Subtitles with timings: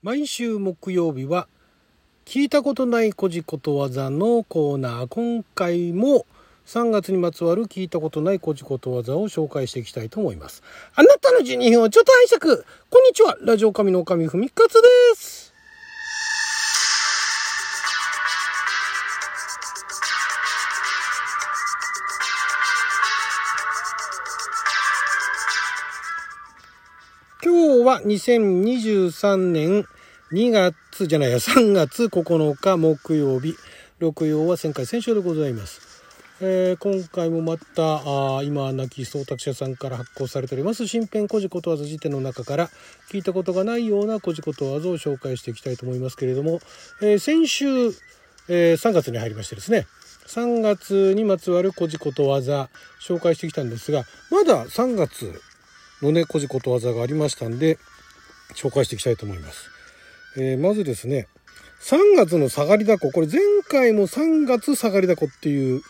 [0.00, 1.48] 毎週木曜日は
[2.24, 5.06] 聞いたことないこじことわざのコーナー。
[5.08, 6.24] 今回も
[6.66, 10.62] 3月にまつわる聞いたことないこじことわざを紹介していきたいと思います。
[10.94, 12.64] あなたの12分をちょっと拝借。
[12.88, 13.38] こんにちは。
[13.42, 14.78] ラジオ神の神ふみかつで
[15.16, 15.47] す。
[27.88, 29.86] は2023年
[30.30, 33.56] 2月じゃないや3月9日木曜日。
[33.98, 35.80] 六曜は旋回戦勝でございます、
[36.42, 40.86] えー今回もまたあ今亡き総託者さんから発行されております。
[40.86, 42.68] 新編古事ことわざ辞典の中から
[43.10, 46.60] 聞いたことがないような古事ことわざを紹介していきたいと思いますけれども、
[47.00, 47.64] えー先週、
[48.50, 49.86] えー3月に入りましてですね。
[50.26, 52.68] 3月にまつわる古事ことわざ
[53.00, 55.40] 紹介してきたんですがまだ3月
[56.02, 57.78] のね古事ことわざがありましたんで
[58.54, 59.70] 紹介していきたいと思います。
[60.36, 61.26] えーまずですね
[61.80, 63.10] 3月の下がりだこ。
[63.12, 65.82] これ前回も3月下がりだこっていう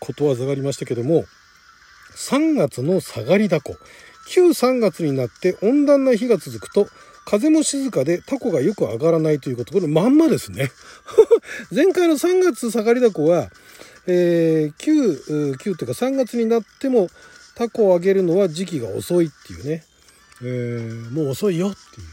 [0.00, 1.24] ことわざがありましたけども
[2.16, 3.76] 3月の下がりだこ。
[4.28, 6.86] 旧3月になって温暖な日が続くと
[7.24, 10.70] 風も静かでタコがよく上がらないということこれまんまですね。
[11.74, 13.50] 前回の3月下がりだこは、
[14.06, 17.08] えー、旧旧というか3月になっても
[17.60, 19.84] タコを上げるのは時期が遅いっていうね、
[20.40, 22.06] えーもう遅いよっていう。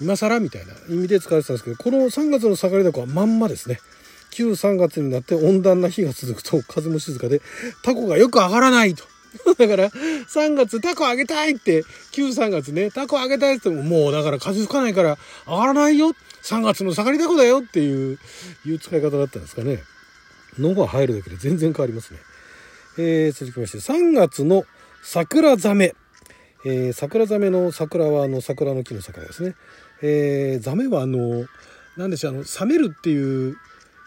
[0.00, 3.78] 今更みたいな意味で使われてたんですけどこの3月の下がり高はまんまですね。
[4.32, 7.40] 旧3月になって温暖な日が続くと風も静かで
[7.84, 9.04] タコがよく上がらないと。
[9.56, 16.16] だから3月タコ上げたいって旧3月ねタコ上げたいって言ってももうだから風吹かないから上がらないよ。
[16.42, 18.18] 3月の下がりタコだよっていう
[18.66, 19.84] いう使い方だったんですかね。
[20.58, 22.18] のが入るだけで全然変わりますね。
[22.96, 24.64] えー続きまして3月の
[25.02, 25.94] 桜ザメ
[26.64, 29.54] えー桜ザメの桜はあの桜の木の桜ですね。
[30.02, 31.46] えー、ザメはあの
[31.96, 33.56] 何でしょうあの冷めるっていう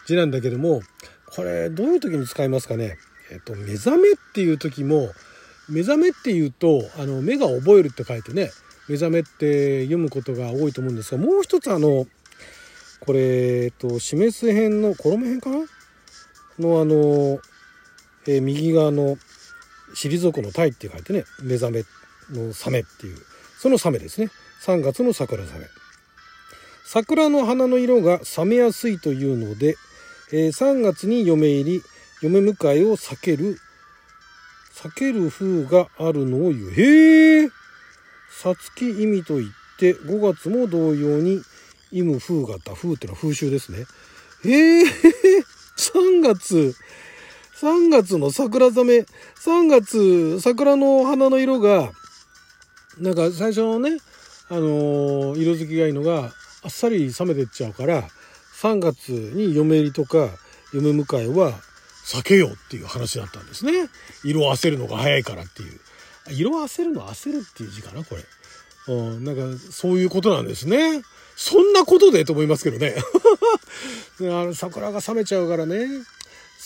[0.06, 0.80] 字なんだけども
[1.34, 2.96] これどういう時に使いますかね？
[3.30, 5.10] えっ、と目覚めっていう時も
[5.68, 8.50] 目覚めっていうとあの目が覚えるって書いてね
[8.88, 12.06] 目覚めって読むことが多いと思うんですがもう一つあの
[13.00, 15.58] これ、えっと、示す辺の衣辺かな？
[16.58, 17.38] のあの、
[18.28, 19.16] え右側の
[19.94, 21.84] 退くの鯛って書いてね目覚め
[22.30, 23.16] のサメっていう
[23.58, 24.30] そのサメですね。
[24.62, 25.66] 3月の桜サメ。
[26.84, 29.76] 桜の花の色が冷めやすいというので、
[30.32, 31.82] えー3月に嫁入り
[32.20, 33.58] 嫁迎えを避ける
[34.74, 36.70] 避ける風があるのを言う。
[36.70, 37.48] へえ
[38.30, 41.40] さつき意味といって5月も同様に
[41.90, 43.86] 意む風型風っていうのは風習ですね。
[44.44, 46.74] へえ3月
[47.60, 48.98] 3月の桜ザメ
[49.44, 51.90] 3月桜の花の色が
[53.00, 53.98] なんか最初のね、
[54.48, 56.32] あのー色づきがいいのが
[56.62, 58.04] あっさり冷めてっちゃうから
[58.60, 60.28] 3月に嫁入りとか
[60.72, 61.52] 嫁迎えは
[62.04, 63.88] 避けようっていう話だったんですね。
[64.24, 65.80] 色あせるのが早いからっていう。
[66.30, 68.24] 色あせるの焦るっていう字かなこれ。
[68.94, 71.02] うんなんかそういうことなんですね。
[71.36, 72.96] そんなことでと思いますけどね。
[74.20, 75.86] あの桜が冷めちゃうからね。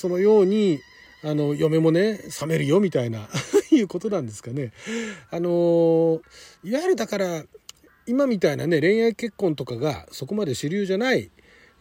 [0.03, 0.81] そのように
[1.23, 3.29] あの嫁もね冷めるよみたいな
[3.71, 4.73] いうことなんですかね。
[5.31, 6.21] あのー
[6.65, 7.45] いわゆるだから
[8.09, 11.31] 今みたいなね恋愛結婚とかがそこまで主流じゃない、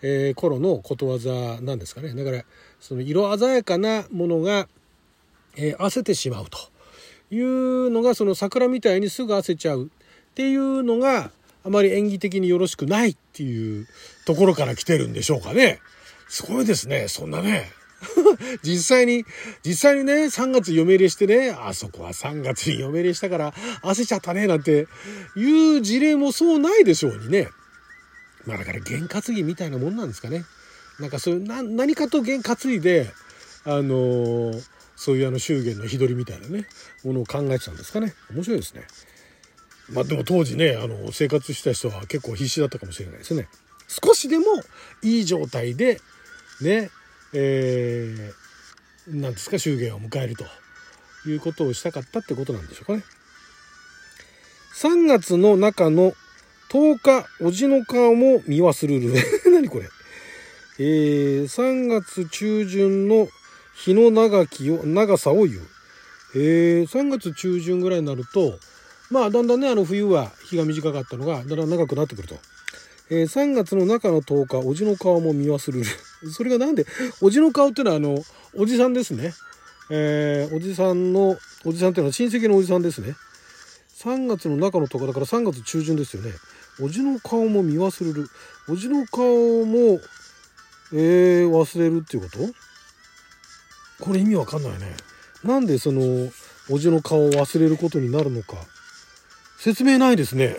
[0.04, 2.14] えー頃のことわざなんですかね。
[2.14, 2.46] だから
[2.80, 4.70] その色鮮やかなものが、
[5.56, 6.60] えー、焦ってしまうと
[7.34, 11.32] いうのがその桜みたいにすぐ焦せちゃうっていうのが
[11.66, 13.88] あまり演技的によろしくないっていう
[14.26, 15.80] ところから来てるんでしょうかね。
[16.30, 17.81] すごいですねそんなね。
[18.64, 19.26] 実際に、
[19.64, 23.54] 実際にね、3月嫁入りしてね、あそこは3月に嫁入りしたから
[23.84, 24.88] 焦っちゃったね、なんて
[25.36, 27.50] いう事例もそうないでしょうにね。
[28.46, 30.46] まあだから験担ぎみたいなもんなんですかね。
[31.00, 33.12] なんかそういう、な何かと験担いで、
[33.66, 34.64] あのー
[35.02, 36.68] そういうあの祝言の日取りみたいなね、
[37.04, 38.14] ものを考えてたんですかね。
[38.32, 38.84] 面白いですね。
[39.90, 43.48] まあでも当時ね、あの、生活した人は結構必死だったかもしれないですね。
[43.88, 44.46] 少しでも
[45.02, 46.00] いい状態で、
[46.62, 46.92] ね、
[47.34, 50.46] えー、ですか、祝言を迎えると
[51.30, 53.04] いうことをしたかったってことなんでしょうかね。
[54.76, 56.14] 3月の中の
[56.70, 59.14] 10日、おじの顔も見忘るる。
[59.52, 59.90] 何これ。
[60.80, 63.30] えー、3月中旬の
[63.76, 65.62] 日の長きを、長さを言う。
[66.36, 68.58] えー、3月中旬ぐらいになると、
[69.10, 72.40] まあ、だんだんね、あの、冬は日が短かったのが、だんだん長くなってくると。
[73.12, 75.86] えー3月の中の10日、おじの顔も見忘れる。
[76.32, 76.86] それがなんで、
[77.20, 78.24] おじの顔っていうのは、あの、
[78.56, 79.34] おじさんですね。
[79.90, 83.16] えーおじさんの、おじさんっていうのは親戚のおじさんですね。
[84.00, 86.34] 3月の中の10日だから3月中旬ですよね。
[86.80, 88.28] おじの顔も見忘れる
[88.68, 90.00] おじの顔も
[90.94, 92.30] えー、忘れるっていうこ
[94.00, 94.06] と？
[94.06, 94.96] これ意味わかんないね
[95.44, 96.32] なんでその
[96.70, 98.56] おじの顔を忘れることになるのか
[99.60, 100.56] 説明ないですね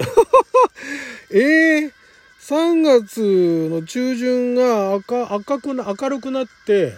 [1.31, 1.93] えー、
[2.43, 6.95] 3月の中旬が赤赤くな明るくなって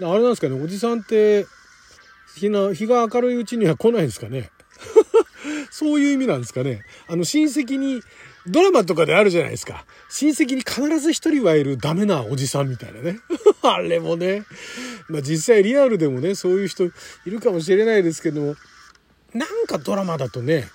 [0.00, 1.46] あれなんですかねおじさんって
[2.34, 4.50] 日の日が明るいうちには来ないんですかね？
[5.70, 6.82] そういう意味なんですかね？
[7.08, 8.02] あの親戚に
[8.46, 9.84] ドラマとかであるじゃないですか。
[10.08, 13.18] 親戚に必ず一人はいるダメなおじさんみたいなね。
[13.62, 14.44] あれもね。
[15.08, 16.90] まあ実際リアルでもねそういう人い
[17.26, 18.56] るかもしれないですけども。
[19.34, 20.68] なんかドラマだとね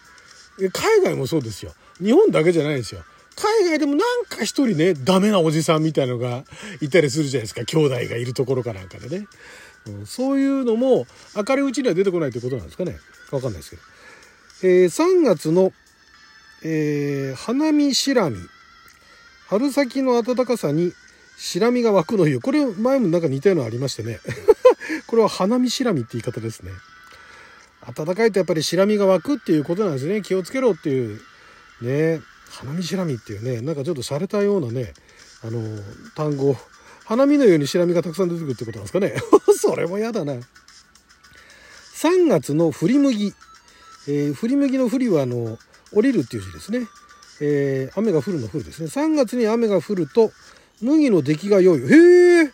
[0.74, 1.74] 海外もそうですよ。
[2.02, 3.04] 日本だけじゃないですよ。
[3.42, 6.44] 海外でもなんか一人ね、ダメなおじさんみたいのが
[6.82, 7.64] いたりするじゃないですか。
[7.64, 9.28] 兄弟がいるところかなんかでね。
[9.88, 12.98] うん、そういうのも明るいうちには出てこないということなんですかね。
[13.32, 13.82] わかんないですけど。
[14.62, 15.72] えー、3月の、
[16.64, 18.38] えー、花見しらみ。
[19.48, 20.92] 春先の暖かさに
[21.38, 22.42] 白みが湧くの湯。
[22.42, 24.20] これ前もなんか似たようなのありましてね。
[25.08, 26.72] これは花見しらみって言い方ですね。
[27.96, 30.22] 暖かいとやっぱり白みが湧くっていうことなんですね。
[30.22, 31.22] 気をつけろっていう。
[31.82, 32.22] ね。
[32.50, 34.94] 花見しらみっていうねなんかちょっと洒落たようなね
[35.44, 35.62] あの
[36.16, 36.56] 単語
[37.06, 39.16] 花見のようにしらみがたくさん出てくるってことなんですかね。
[39.58, 40.34] それも嫌だな。
[41.96, 43.34] 3月の振り麦、
[44.08, 45.58] えー、振り麦の振りはあの
[45.92, 46.88] 降りるっていう字ですね、
[47.42, 48.88] えー、雨が降るの降るですね。
[48.88, 50.32] 3月に雨が降ると
[50.82, 51.82] 麦の出来が良い。
[51.82, 51.86] へ
[52.44, 52.52] え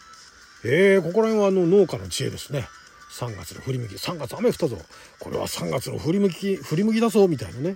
[0.64, 2.70] えー、ここら辺はあの農家の知恵ですね。
[3.12, 3.96] 3月の振り麦。
[3.96, 4.78] 3月雨降ったぞ。
[5.20, 7.76] これは3月の振り麦振り麦だぞみたいなね。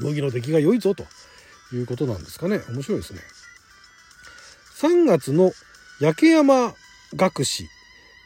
[0.00, 1.04] 麦の出来が良いぞと
[1.72, 2.60] いうことなんですかね。
[2.68, 3.20] 面白いですね。
[4.80, 5.52] 3月の
[6.00, 6.74] 焼山
[7.14, 7.68] 学士、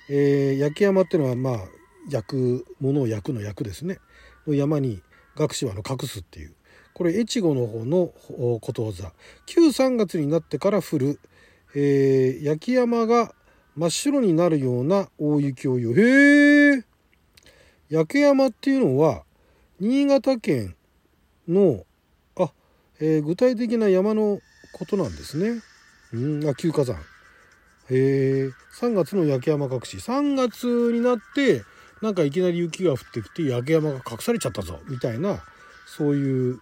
[0.09, 1.69] えー、焼山っていうのはまあ
[2.09, 3.99] 焼くものを焼くの焼くですね。
[4.47, 5.03] の山に
[5.37, 6.55] 学士はの隠すっていう。
[6.93, 8.13] これ越後の方の
[8.61, 9.13] ことわざ。
[9.47, 11.21] 旧3月になってから降る、
[11.75, 13.35] えー、焼山が
[13.75, 16.01] 真っ白になるような大雪を言う。
[16.01, 16.85] へえ
[17.89, 19.25] 焼山っていうのは
[19.81, 20.77] 新潟県
[21.49, 21.85] の
[22.37, 22.51] あ、
[23.01, 24.41] えー、具体的な山の
[24.73, 25.63] ことなんですね。
[26.13, 26.97] うんあ旧火山。
[27.91, 28.51] え、
[28.81, 31.63] 3月の焼山隠し3月になって
[32.01, 35.43] なんかいきなり雪が降ってきて焼山が隠されちゃったぞみたいな
[35.87, 36.61] そういう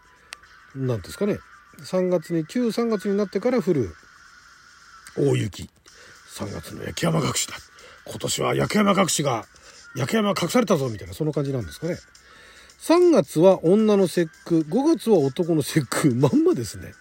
[0.75, 1.39] なんですかね
[1.81, 3.95] 3月に旧3月になってから降る
[5.17, 5.71] 大雪
[6.37, 7.55] 3月の焼山隠しだ
[8.07, 9.45] 今年は焼山隠しが
[9.95, 11.97] 焼山隠されたぞみたいなその感じなんですかね。
[12.83, 16.95] 3月は女の節句、5月は男の節句、 まんまですね。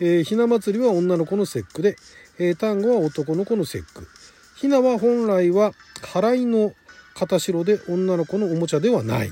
[0.00, 1.98] えー、ひな祭りは女の子の節句で、
[2.38, 4.08] えー、単語は男の子の節句。
[4.56, 6.72] ひなは本来は払いの
[7.14, 9.30] 片白で女の子のおもちゃではない。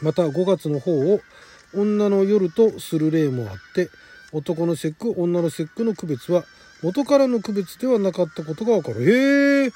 [0.00, 1.20] また5月の方を
[1.74, 3.90] 女の夜とする例もあって、
[4.32, 6.46] 男の節句、女の節句の区別は
[6.82, 9.02] 元からの区別ではなかったことがわかる。
[9.02, 9.72] へえ。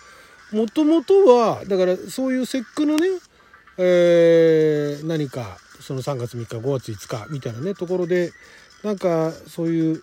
[0.53, 3.09] もともとは、だからそういう節句のね、
[3.79, 8.33] えー、何かその3月3日5月5日みたいなねところで
[8.83, 10.03] なんかそういう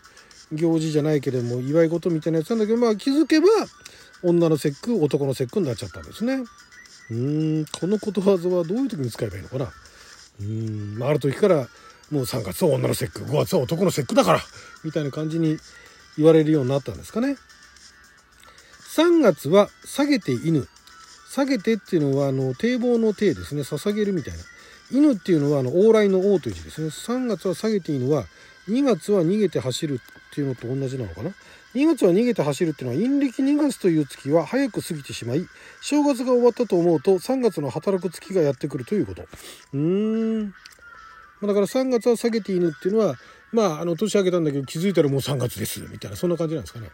[0.52, 3.48] 行事じゃないけれども祝い事みたいなやつなんだけどまあ気づけば
[4.24, 6.44] 女の節句男の節句になっちゃったんですね。
[7.12, 11.68] うーんこのことわざはどういう時に使えばいいのかなうーん、ある時から
[12.12, 14.40] もう3月は女の節句5月は男の節句だから
[14.84, 15.58] みたいな感じに
[16.18, 17.38] 言われるようになったんですかね。
[18.96, 20.68] 3月は下げて犬
[21.36, 23.64] 下げてっていうのはあの堤防の堤ですね。
[23.64, 24.40] 捧げるみたいな。
[24.90, 26.88] 犬っていうのはあの往来の王という字ですね。
[26.88, 28.24] 3月は下げて犬は
[28.70, 31.32] 2月は逃げて走るっていうのと同じなのかな。
[31.74, 35.46] 2月は逃げて走るっていうのは陰暦2月という月は早く過ぎてしまい
[35.82, 39.24] 正月が終わったと思うと3月の働く月がやってくるということ。
[39.24, 40.52] うーん。
[41.42, 43.16] だから3月は下げて犬っていうのは
[43.52, 45.82] まああの年明けたんだけど気づいたらもう3月です。
[45.82, 46.92] みたいなそんな感じなんですかね。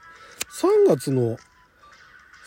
[0.60, 1.38] 3月の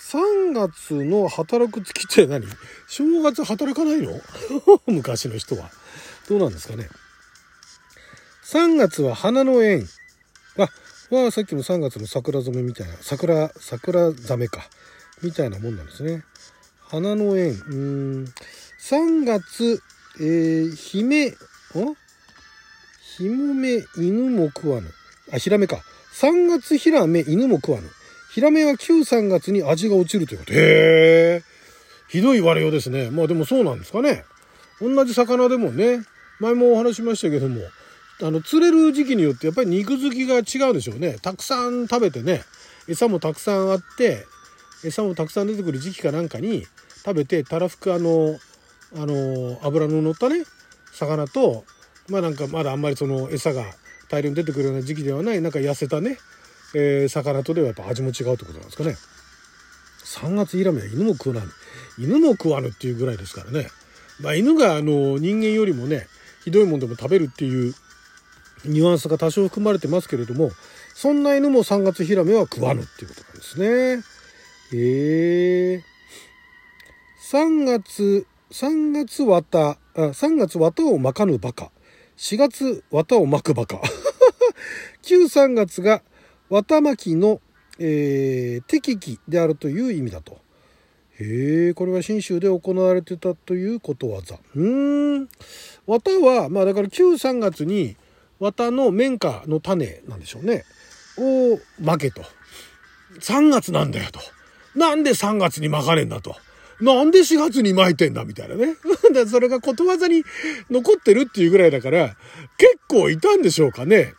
[0.04, 2.46] 3月の働く月って何？
[2.86, 4.20] 正月働かないの？
[4.86, 5.70] 昔の人は。
[6.28, 6.88] どうなんですかね。
[8.44, 9.88] 3月は花の縁。
[10.58, 10.68] あ、
[11.14, 14.68] はさっきの3月の桜染めみたいな、桜、桜ザメか。
[15.22, 16.22] みたいなもんなんですね。
[16.82, 17.52] 花の縁。
[17.52, 18.24] うん。
[18.80, 19.82] 3月、
[20.20, 21.34] えー、姫、ん
[23.16, 24.92] ひもめ犬も食わぬ。
[25.32, 25.82] あ、ヒラメか。
[26.20, 27.88] 3月ヒラメ犬も食わぬ。
[28.34, 30.52] ヒラメは旧3月に味が落ちるということ。
[30.54, 31.44] へ。
[32.08, 33.08] ひどい割れようですね。
[33.12, 34.24] まあでもそうなんですかね。
[34.80, 36.00] 同じ魚でもね、
[36.40, 37.60] 前もお話しましたけども、
[38.20, 41.16] あの、釣れる時期によってやっぱり肉付きが違うでしょうね。
[41.22, 42.42] たくさん食べてね、
[42.88, 44.26] 餌もたくさんあって、
[44.84, 46.66] 餌もたくさん出てくる時期かなんかに
[47.04, 48.36] 食べて、たらふくあの、
[48.96, 50.42] あの、油の乗ったね、
[50.92, 51.64] 魚と、
[52.08, 53.62] まあなんかまだあんまりその餌が
[54.08, 56.18] 大量に出てくるような時期ではない、なんか痩せたね、
[56.74, 58.96] えー、魚とではやっぱ味も違うってことなんですかね。
[60.04, 61.44] 3月ヒラメは犬も食わない。
[61.98, 63.68] 犬も食わぬっていうぐらいですからね。
[64.20, 66.06] まあ犬があの人間よりもね、
[66.44, 67.74] ひどいもんでも食べるっていう
[68.64, 70.50] ニュアンスが多少含まれてますけれども、
[70.94, 74.04] そんな犬も3月ヒラメは食わぬっていうことなんですね。
[74.72, 75.82] へえー。
[77.30, 81.70] 3月、3月綿、あ、3月綿を巻かぬバカ。
[82.16, 83.80] 4月綿を巻くバカ。
[85.02, 86.02] 旧3月が
[86.50, 87.40] 綿巻きの、
[87.78, 90.38] えー、適期であるという意味だと。
[91.20, 94.36] へえ、これは信州で行われてたということわざ。
[94.56, 95.28] うん。
[95.86, 97.96] 綿は、まあだから旧3月に
[98.40, 100.64] 綿の綿花の種なんでしょうね。
[101.18, 102.22] を巻けと。
[103.20, 104.20] 3月なんだよと。
[104.74, 106.34] なんで3月に巻かねえんだと。
[106.80, 108.74] なんで4月に巻いてんだみたいなね。
[109.14, 110.24] でそれがことわざに
[110.70, 112.16] 残ってるっていうぐらいだから、
[112.58, 114.14] 結構いたんでしょうかね。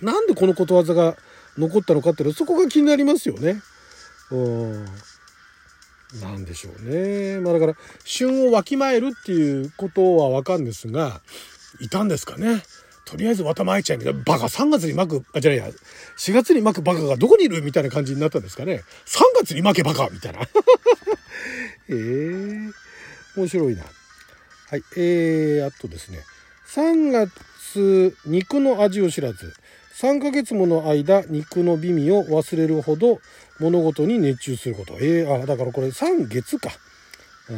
[0.00, 1.16] なんでこのことわざが
[1.58, 3.62] 残ったのかっていうのそこが気になりますよね。
[4.30, 4.84] うん。
[6.20, 7.40] なんでしょうね。
[7.40, 11.20] まあだから、旬をわきまえるっていうことはわかるんですが、
[11.80, 12.62] いたんですかね。
[13.04, 15.68] とりあえず綿巻いちゃえみたいな、バカ3月に巻く、あ、じゃないや、
[16.18, 18.82] 4月に巻くバカがどこにいるみたいな感じになったんですかね。
[19.06, 20.40] 3月に巻けバカみたいな。
[20.40, 20.46] え
[21.90, 22.72] えー、
[23.36, 23.82] 面白いな。
[23.82, 26.20] はい、えー、あとですね。
[26.68, 29.52] 3月、肉の味を知らず、
[29.94, 33.20] 3ヶ月もの間、肉の美味を忘れるほど
[33.60, 34.94] 物事に熱中すること。
[34.94, 36.70] えー、あ、だからこれ3月か。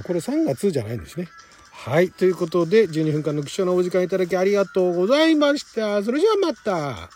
[0.04, 1.28] これ3月じゃないんですね。
[1.72, 2.10] はい。
[2.10, 6.02] ということで、12分間の貴重なお時間いただきありがとうございました。
[6.02, 7.15] それじゃあまた。